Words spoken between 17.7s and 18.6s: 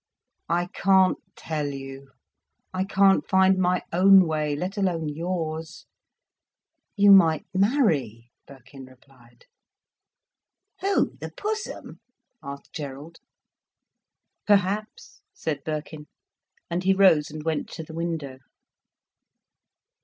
to the window.